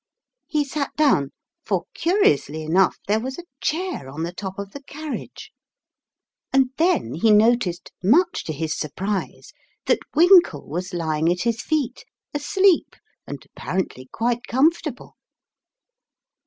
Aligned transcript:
He 0.47 0.63
sat 0.65 0.95
down, 0.95 1.29
for 1.63 1.83
curiously 1.93 2.63
enough 2.63 2.97
there 3.05 3.19
was 3.19 3.37
a 3.37 3.43
chair 3.61 4.09
on 4.09 4.23
the 4.23 4.33
top 4.33 4.57
of 4.57 4.71
the 4.71 4.81
carriage; 4.81 5.51
and 6.51 6.71
then 6.77 7.13
he 7.13 7.29
noticed, 7.29 7.91
much 8.03 8.43
to 8.45 8.51
his 8.53 8.75
surprise, 8.75 9.53
that 9.85 9.99
Winkle 10.15 10.65
was 10.67 10.91
lying 10.91 11.31
at 11.31 11.43
his 11.43 11.61
feet, 11.61 12.03
asleep 12.33 12.95
and 13.27 13.45
apparently 13.45 14.09
quite 14.11 14.47
comfortable. 14.47 15.17